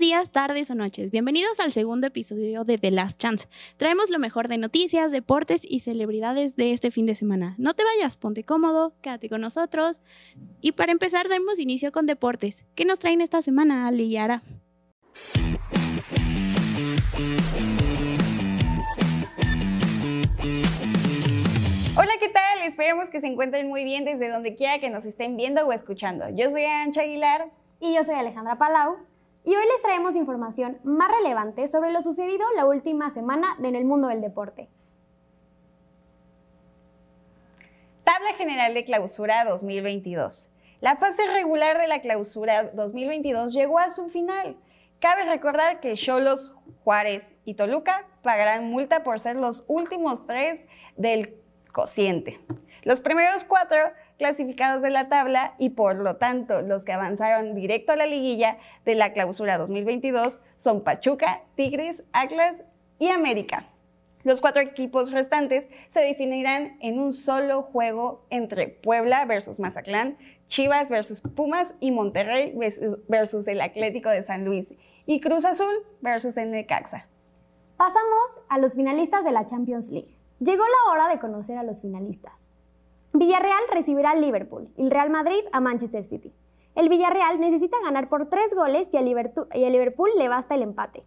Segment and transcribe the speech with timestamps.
[0.00, 1.10] Días, tardes o noches.
[1.10, 3.48] Bienvenidos al segundo episodio de The Last Chance.
[3.76, 7.54] Traemos lo mejor de noticias, deportes y celebridades de este fin de semana.
[7.58, 10.00] No te vayas, ponte cómodo, quédate con nosotros.
[10.62, 12.64] Y para empezar, damos inicio con deportes.
[12.74, 14.42] ¿Qué nos traen esta semana, Ali y Ara?
[21.94, 22.62] Hola, ¿qué tal?
[22.64, 26.30] Esperemos que se encuentren muy bien desde donde quiera que nos estén viendo o escuchando.
[26.30, 27.50] Yo soy Ancha Aguilar.
[27.82, 29.09] Y yo soy Alejandra Palau.
[29.44, 33.84] Y hoy les traemos información más relevante sobre lo sucedido la última semana en el
[33.84, 34.68] mundo del deporte.
[38.04, 40.48] Tabla General de Clausura 2022.
[40.80, 44.56] La fase regular de la Clausura 2022 llegó a su final.
[44.98, 46.52] Cabe recordar que Cholos,
[46.84, 50.60] Juárez y Toluca pagarán multa por ser los últimos tres
[50.96, 51.34] del
[51.72, 52.40] cociente.
[52.82, 53.78] Los primeros cuatro
[54.20, 58.58] clasificados de la tabla y por lo tanto los que avanzaron directo a la liguilla
[58.84, 62.58] de la clausura 2022 son Pachuca, Tigres, Atlas
[62.98, 63.64] y América.
[64.22, 70.18] Los cuatro equipos restantes se definirán en un solo juego entre Puebla versus Mazatlán,
[70.48, 72.54] Chivas versus Pumas y Monterrey
[73.08, 74.74] versus el Atlético de San Luis
[75.06, 77.08] y Cruz Azul versus el Necaxa.
[77.78, 80.10] Pasamos a los finalistas de la Champions League.
[80.40, 82.49] Llegó la hora de conocer a los finalistas.
[83.12, 86.32] Villarreal recibirá al Liverpool el Real Madrid a Manchester City.
[86.76, 91.02] El Villarreal necesita ganar por tres goles y al Liverpool le basta el empate.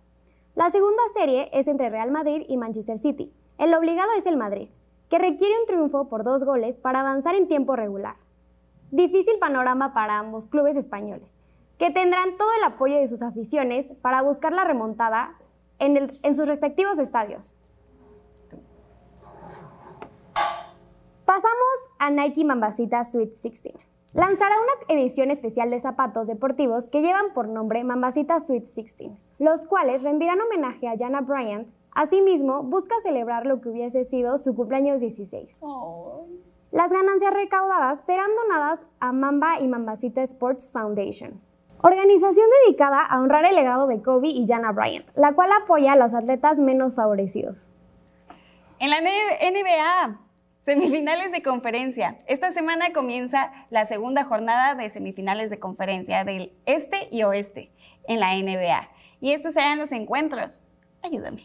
[0.56, 3.34] La segunda serie es entre Real Madrid y Manchester City.
[3.58, 4.70] El obligado es el Madrid,
[5.10, 8.18] que requiere un triunfo por dos goles para avanzar en tiempo regular.
[8.92, 11.34] Difícil panorama para ambos clubes españoles,
[11.78, 15.36] que tendrán todo el apoyo de sus aficiones para buscar la remontada
[15.80, 17.56] en, en sus respectivos estadios.
[21.26, 21.63] Pasamos
[22.04, 23.76] a Nike Mambasita Sweet 16.
[24.14, 29.66] Lanzará una edición especial de zapatos deportivos que llevan por nombre Mambasita Sweet 16, los
[29.68, 31.70] cuales rendirán homenaje a Jana Bryant.
[31.94, 35.62] Asimismo, busca celebrar lo que hubiese sido su cumpleaños 16.
[36.72, 41.40] Las ganancias recaudadas serán donadas a Mamba y Mambasita Sports Foundation,
[41.82, 45.96] organización dedicada a honrar el legado de Kobe y Jana Bryant, la cual apoya a
[45.96, 47.70] los atletas menos favorecidos.
[48.80, 50.20] En la NBA,
[50.66, 52.20] Semifinales de conferencia.
[52.26, 57.70] Esta semana comienza la segunda jornada de semifinales de conferencia del este y oeste
[58.08, 58.90] en la NBA.
[59.20, 60.64] Y estos serán los encuentros.
[61.02, 61.44] Ayúdame.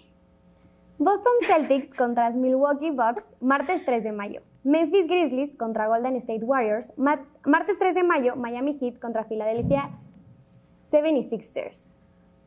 [0.98, 4.42] Boston Celtics contra Milwaukee Bucks, martes 3 de mayo.
[4.62, 8.36] Memphis Grizzlies contra Golden State Warriors, martes 3 de mayo.
[8.36, 9.90] Miami Heat contra Philadelphia
[10.92, 11.86] 76ers.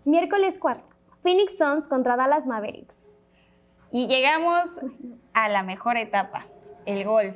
[0.06, 0.84] Miércoles 4.
[1.22, 3.08] Phoenix Suns contra Dallas Mavericks.
[3.92, 4.80] Y llegamos
[5.34, 6.46] a la mejor etapa,
[6.86, 7.36] el golf.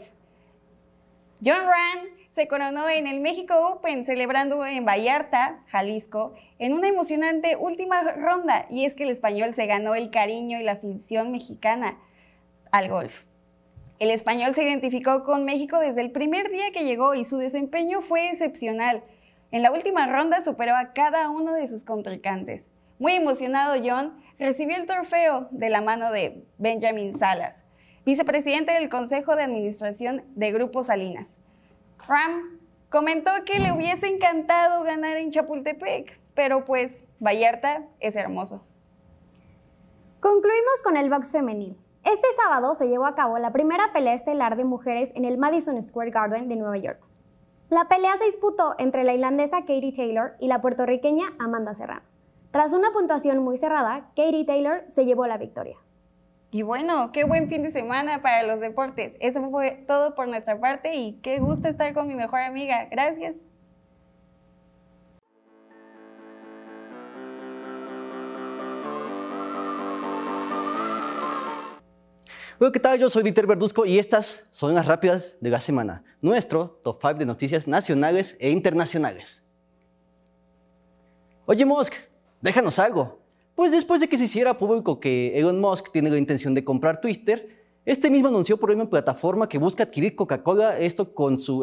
[1.44, 7.56] John Ran se coronó en el México Open celebrando en Vallarta, Jalisco, en una emocionante
[7.56, 11.98] última ronda y es que el español se ganó el cariño y la afición mexicana
[12.72, 13.24] al golf.
[14.00, 18.02] El español se identificó con México desde el primer día que llegó y su desempeño
[18.02, 19.04] fue excepcional.
[19.52, 22.68] En la última ronda superó a cada uno de sus contrincantes.
[23.00, 27.66] Muy emocionado John recibió el trofeo de la mano de Benjamin Salas
[28.06, 31.36] vicepresidente del Consejo de Administración de Grupo Salinas.
[32.08, 38.64] Ram comentó que le hubiese encantado ganar en Chapultepec, pero pues Vallarta es hermoso.
[40.20, 41.78] Concluimos con el box femenil.
[42.04, 45.82] Este sábado se llevó a cabo la primera pelea estelar de mujeres en el Madison
[45.82, 47.00] Square Garden de Nueva York.
[47.70, 52.04] La pelea se disputó entre la irlandesa Katie Taylor y la puertorriqueña Amanda Serrano.
[52.52, 55.78] Tras una puntuación muy cerrada, Katie Taylor se llevó la victoria.
[56.56, 59.12] Y bueno, qué buen fin de semana para los deportes.
[59.20, 62.88] Eso fue todo por nuestra parte y qué gusto estar con mi mejor amiga.
[62.90, 63.50] Gracias.
[72.58, 73.00] Hola, ¿qué tal?
[73.00, 76.06] Yo soy Dieter Verduzco y estas son las rápidas de la semana.
[76.22, 79.44] Nuestro top 5 de noticias nacionales e internacionales.
[81.48, 81.96] Oye, Musk,
[82.40, 83.25] déjanos algo.
[83.56, 87.00] Pues después de que se hiciera público que Elon Musk tiene la intención de comprar
[87.00, 91.14] Twitter, este mismo anunció por una plataforma que busca adquirir Coca-Cola, esto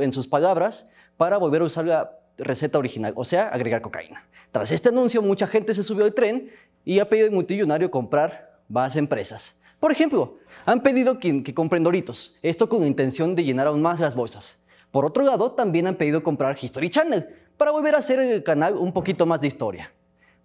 [0.00, 4.26] en sus palabras, para volver a usar la receta original, o sea, agregar cocaína.
[4.52, 6.50] Tras este anuncio, mucha gente se subió al tren
[6.82, 9.54] y ha pedido al multimillonario comprar más empresas.
[9.78, 13.82] Por ejemplo, han pedido que, que compren Doritos, esto con la intención de llenar aún
[13.82, 14.56] más las bolsas.
[14.92, 17.28] Por otro lado, también han pedido comprar History Channel
[17.58, 19.92] para volver a hacer el canal un poquito más de historia.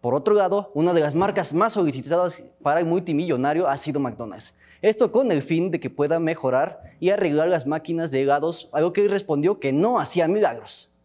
[0.08, 4.54] Por otro lado, una de las marcas más solicitadas para el multimillonario ha sido McDonald's.
[4.82, 8.94] Esto con el fin de que pueda mejorar y arreglar las máquinas de helados, algo
[8.94, 10.96] que respondió que no hacía milagros.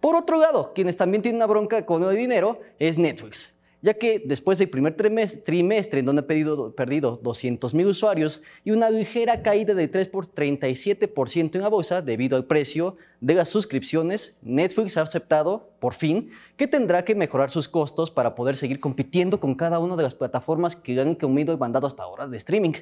[0.00, 4.22] Por otro lado, quienes también tienen una bronca con el dinero es Netflix ya que
[4.24, 9.74] después del primer trimestre, en donde ha perdido, perdido 200.000 usuarios y una ligera caída
[9.74, 15.02] de 3 por 37% en la bolsa debido al precio de las suscripciones, Netflix ha
[15.02, 19.78] aceptado, por fin, que tendrá que mejorar sus costos para poder seguir compitiendo con cada
[19.78, 22.72] una de las plataformas que han comido y mandado hasta ahora de streaming.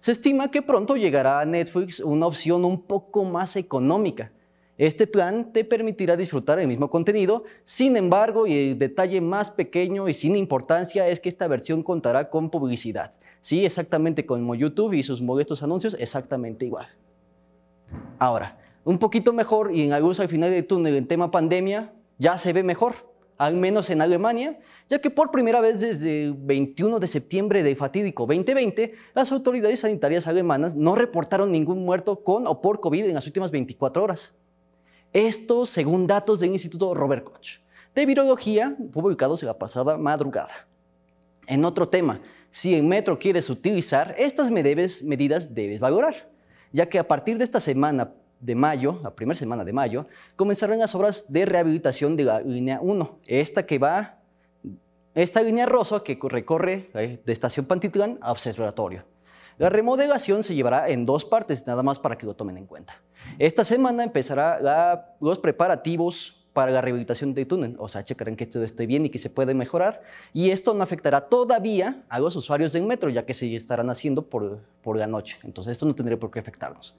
[0.00, 4.32] Se estima que pronto llegará a Netflix una opción un poco más económica,
[4.78, 10.08] este plan te permitirá disfrutar el mismo contenido, sin embargo, y el detalle más pequeño
[10.08, 13.12] y sin importancia es que esta versión contará con publicidad.
[13.42, 16.86] Sí, exactamente como YouTube y sus modestos anuncios, exactamente igual.
[18.18, 22.38] Ahora, un poquito mejor y en algunos al final del túnel en tema pandemia, ya
[22.38, 24.58] se ve mejor, al menos en Alemania,
[24.88, 29.80] ya que por primera vez desde el 21 de septiembre de fatídico 2020, las autoridades
[29.80, 34.34] sanitarias alemanas no reportaron ningún muerto con o por COVID en las últimas 24 horas.
[35.12, 37.62] Esto según datos del Instituto Robert Koch
[37.94, 40.66] de Virología publicados en la pasada madrugada.
[41.46, 42.20] En otro tema,
[42.50, 46.30] si en metro quieres utilizar, estas medidas debes valorar,
[46.72, 50.06] ya que a partir de esta semana de mayo, la primera semana de mayo,
[50.36, 54.18] comenzarán las obras de rehabilitación de la línea 1, esta que va,
[55.14, 59.04] esta línea rosa que recorre eh, de Estación Pantitlán a Observatorio.
[59.58, 63.00] La remodelación se llevará en dos partes, nada más para que lo tomen en cuenta.
[63.38, 68.62] Esta semana empezará los preparativos para la rehabilitación del túnel, o sea, checarán que todo
[68.62, 70.02] esté bien y que se puede mejorar,
[70.32, 74.26] y esto no afectará todavía a los usuarios del metro, ya que se estarán haciendo
[74.26, 76.94] por, por la noche, entonces esto no tendría por qué afectarnos.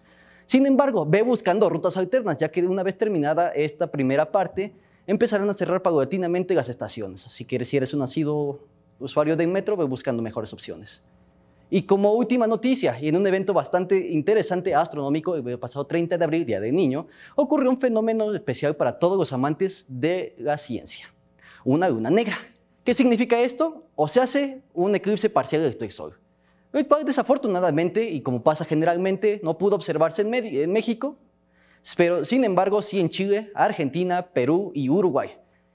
[0.48, 4.74] Sin embargo, ve buscando rutas alternas, ya que una vez terminada esta primera parte,
[5.06, 8.60] empezarán a cerrar paulatinamente las estaciones, así que si eres un nacido
[9.00, 11.04] usuario del metro, ve buscando mejores opciones.
[11.76, 16.24] Y como última noticia, y en un evento bastante interesante astronómico, el pasado 30 de
[16.24, 21.12] abril, Día del Niño, ocurrió un fenómeno especial para todos los amantes de la ciencia,
[21.66, 22.38] una luna negra.
[22.84, 23.88] ¿Qué significa esto?
[23.96, 26.14] O se hace un eclipse parcial del Sol.
[26.74, 31.18] El cual desafortunadamente, y como pasa generalmente, no pudo observarse en, en México,
[31.98, 35.32] pero sin embargo sí en Chile, Argentina, Perú y Uruguay.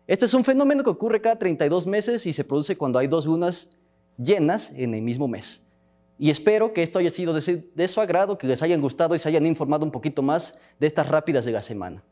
[0.06, 3.26] Este es un fenómeno que ocurre cada 32 meses y se produce cuando hay dos
[3.26, 3.70] lunas
[4.16, 5.64] llenas en el mismo mes.
[6.20, 9.28] Y espero que esto haya sido de, su agrado, que les hayan gustado y se
[9.28, 12.02] hayan informado un poquito más de estas rápidas de la semana.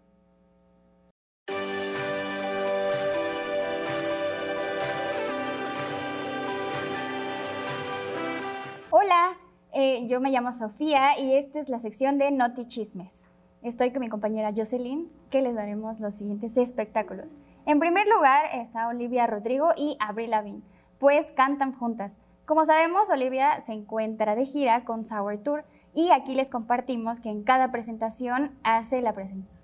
[8.90, 9.36] Hola,
[9.74, 13.24] eh, yo me llamo Sofía y esta es la sección de Noti Chismes.
[13.62, 17.26] Estoy con mi compañera Jocelyn, que les daremos los siguientes espectáculos.
[17.66, 20.62] En primer lugar está Olivia Rodrigo y Avril Lavigne,
[21.00, 22.16] pues cantan juntas.
[22.46, 25.64] Como sabemos, Olivia se encuentra de gira con Sour Tour
[25.94, 29.58] y aquí les compartimos que en cada presentación hace la presentación.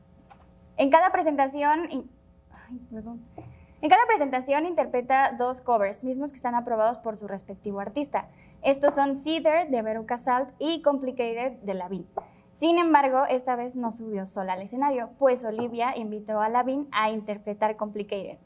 [0.77, 2.11] En cada presentación...
[3.83, 8.29] En cada presentación interpreta dos covers, mismos que están aprobados por su respectivo artista.
[8.63, 12.07] Estos son Cedar de Veruca Salt y Complicated de Lavín.
[12.53, 17.11] Sin embargo, esta vez no subió sola al escenario, pues Olivia invitó a Lavín a
[17.11, 18.39] interpretar Complicated.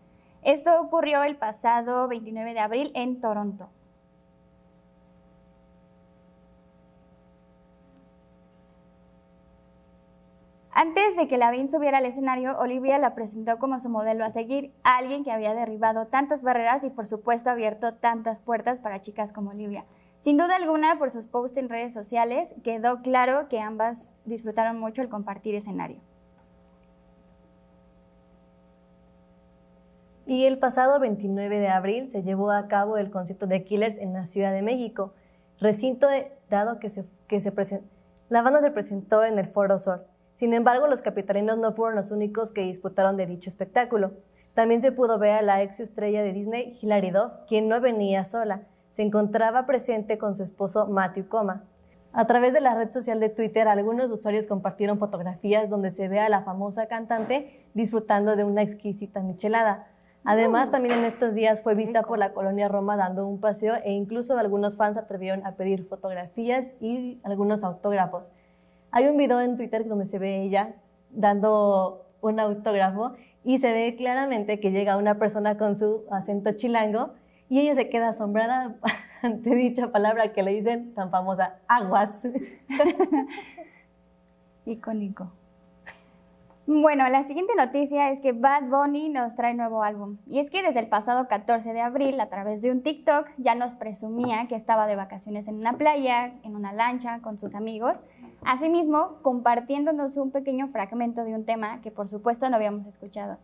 [0.43, 3.69] Esto ocurrió el pasado 29 de abril en Toronto.
[10.79, 14.75] Antes de que Lavín subiera al escenario, Olivia la presentó como su modelo a seguir,
[14.83, 19.53] alguien que había derribado tantas barreras y por supuesto abierto tantas puertas para chicas como
[19.53, 19.87] Olivia.
[20.21, 25.01] Sin duda alguna, por sus posts en redes sociales, quedó claro que ambas disfrutaron mucho
[25.01, 25.97] el compartir escenario.
[30.27, 34.13] Y el pasado 29 de abril se llevó a cabo el concierto de Killers en
[34.13, 35.15] la Ciudad de México,
[35.59, 36.07] recinto
[36.51, 36.91] dado que,
[38.29, 40.03] la banda se presentó en el Foro Sol.
[40.37, 44.13] Sin embargo, los capitalinos no fueron los únicos que disputaron de dicho espectáculo.
[44.53, 48.23] También se pudo ver a la ex estrella de Disney, Hilary Duff, quien no venía
[48.27, 48.61] sola.
[48.91, 51.65] Se encontraba presente con su esposo Matthew Coma.
[52.13, 56.21] A través de la red social de Twitter, algunos usuarios compartieron fotografías donde se ve
[56.21, 59.87] a la famosa cantante disfrutando de una exquisita michelada.
[60.23, 63.93] Además, también en estos días fue vista por la colonia Roma dando un paseo e
[63.93, 68.33] incluso algunos fans atrevieron a pedir fotografías y algunos autógrafos.
[68.97, 70.75] Hay un video en Twitter donde se ve ella
[71.11, 73.13] dando un autógrafo
[73.45, 77.11] y se ve claramente que llega una persona con su acento chilango
[77.51, 78.77] y ella se queda asombrada
[79.23, 82.27] ante dicha palabra que le dicen tan famosa, aguas.
[84.65, 85.31] Icónico.
[86.69, 90.19] Bueno, la siguiente noticia es que Bad Bunny nos trae nuevo álbum.
[90.27, 93.55] Y es que desde el pasado 14 de abril, a través de un TikTok, ya
[93.55, 98.03] nos presumía que estaba de vacaciones en una playa, en una lancha, con sus amigos.
[98.45, 103.39] Asimismo, compartiéndonos un pequeño fragmento de un tema que por supuesto no habíamos escuchado.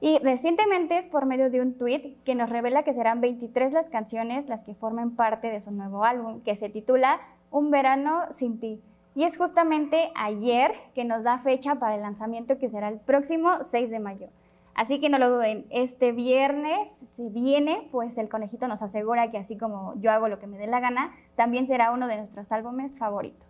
[0.00, 3.88] Y recientemente es por medio de un tweet que nos revela que serán 23 las
[3.88, 7.18] canciones las que formen parte de su nuevo álbum, que se titula
[7.50, 8.80] Un verano sin ti.
[9.14, 13.62] Y es justamente ayer que nos da fecha para el lanzamiento que será el próximo
[13.62, 14.28] 6 de mayo.
[14.74, 19.38] Así que no lo duden, este viernes se viene, pues el conejito nos asegura que
[19.38, 22.50] así como yo hago lo que me dé la gana, también será uno de nuestros
[22.50, 23.46] álbumes favoritos.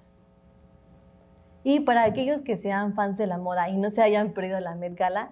[1.63, 4.75] Y para aquellos que sean fans de la moda y no se hayan perdido la
[4.75, 5.31] Met Gala,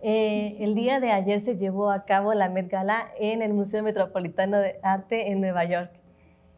[0.00, 3.82] eh, el día de ayer se llevó a cabo la Met Gala en el Museo
[3.82, 5.90] Metropolitano de Arte en Nueva York.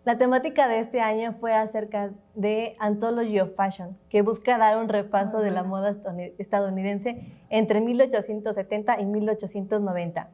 [0.08, 4.88] La temática de este año fue acerca de Anthology of Fashion, que busca dar un
[4.88, 5.94] repaso de la moda
[6.38, 10.30] estadounidense entre 1870 y 1890.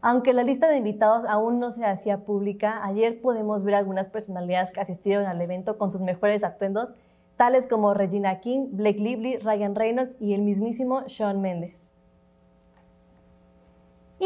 [0.00, 4.72] Aunque la lista de invitados aún no se hacía pública, ayer podemos ver algunas personalidades
[4.72, 6.94] que asistieron al evento con sus mejores atuendos,
[7.36, 11.93] tales como Regina King, Blake Lively, Ryan Reynolds y el mismísimo Shawn Mendes.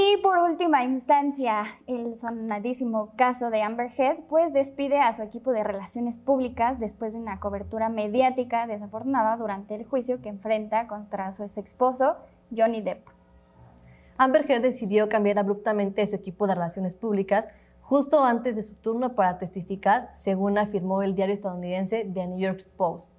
[0.01, 5.51] Y por última instancia, el sonadísimo caso de Amber Heard, pues despide a su equipo
[5.51, 11.33] de relaciones públicas después de una cobertura mediática desafortunada durante el juicio que enfrenta contra
[11.33, 12.15] su ex esposo,
[12.57, 13.09] Johnny Depp.
[14.19, 17.49] Amber Heard decidió cambiar abruptamente su equipo de relaciones públicas
[17.81, 22.69] justo antes de su turno para testificar, según afirmó el diario estadounidense The New York
[22.77, 23.19] Post.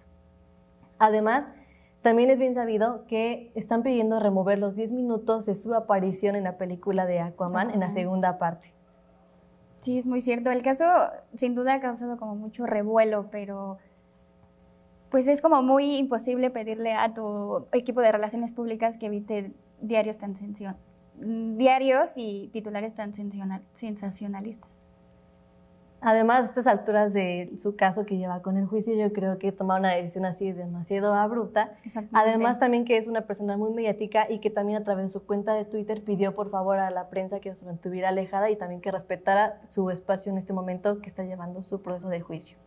[0.97, 1.51] Además,
[2.01, 6.43] también es bien sabido que están pidiendo remover los 10 minutos de su aparición en
[6.43, 8.73] la película de Aquaman en la segunda parte.
[9.81, 10.51] Sí, es muy cierto.
[10.51, 10.85] El caso
[11.35, 13.77] sin duda ha causado como mucho revuelo, pero
[15.09, 19.51] pues es como muy imposible pedirle a tu equipo de relaciones públicas que evite
[19.81, 20.35] diarios tan
[21.15, 23.13] diarios y titulares tan
[23.75, 24.88] sensacionalistas.
[26.01, 29.51] Además, a estas alturas de su caso que lleva con el juicio, yo creo que
[29.51, 31.73] tomar una decisión así demasiado abrupta.
[32.13, 35.25] Además, también que es una persona muy mediática y que también a través de su
[35.25, 38.81] cuenta de Twitter pidió por favor a la prensa que se mantuviera alejada y también
[38.81, 42.57] que respetara su espacio en este momento que está llevando su proceso de juicio.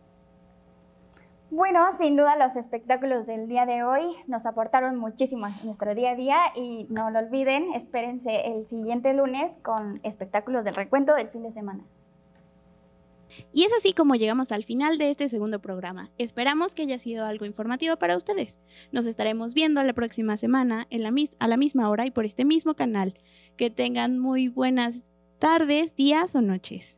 [1.49, 6.11] Bueno, sin duda los espectáculos del día de hoy nos aportaron muchísimo a nuestro día
[6.11, 11.29] a día y no lo olviden, espérense el siguiente lunes con espectáculos del recuento del
[11.29, 11.83] fin de semana.
[13.53, 16.09] Y es así como llegamos al final de este segundo programa.
[16.17, 18.59] Esperamos que haya sido algo informativo para ustedes.
[18.91, 22.45] Nos estaremos viendo la próxima semana en la a la misma hora y por este
[22.45, 23.13] mismo canal.
[23.57, 25.03] Que tengan muy buenas
[25.39, 26.97] tardes, días o noches.